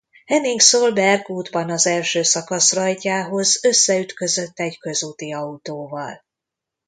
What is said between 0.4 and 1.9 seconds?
Solberg útban az